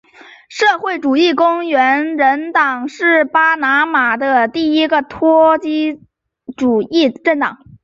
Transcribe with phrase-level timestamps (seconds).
[0.49, 6.01] 社会主义工人党是巴拿马的一个托洛茨基
[6.57, 7.59] 主义政党。